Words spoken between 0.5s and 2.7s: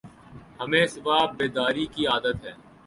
ہمیں صبح بیداری کی عادت ہے۔